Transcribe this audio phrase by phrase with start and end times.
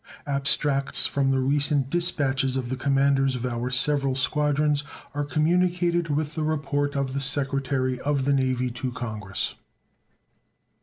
[0.25, 6.33] Abstracts from the recent dispatches of the commanders of our several squadrons are communicated with
[6.33, 9.53] the report of the Secretary of the Navy to Congress.